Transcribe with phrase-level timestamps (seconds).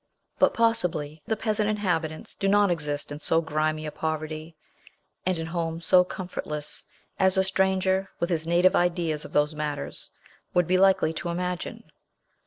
[0.39, 4.55] But possibly the peasant inhabitants do not exist in so grimy a poverty,
[5.27, 6.83] and in homes so comfortless,
[7.19, 10.09] as a stranger, with his native ideas of those matters,
[10.55, 11.83] would be likely to imagine.